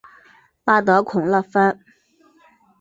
[0.63, 1.79] 巴德孔勒潘。